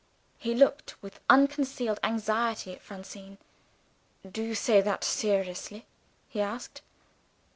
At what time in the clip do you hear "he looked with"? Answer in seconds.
0.39-1.19